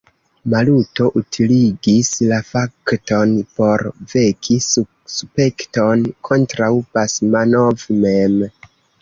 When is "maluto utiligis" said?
0.51-2.09